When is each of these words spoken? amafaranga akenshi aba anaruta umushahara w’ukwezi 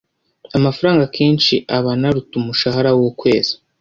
amafaranga 0.57 1.01
akenshi 1.07 1.55
aba 1.77 1.89
anaruta 1.95 2.33
umushahara 2.41 2.89
w’ukwezi 2.97 3.53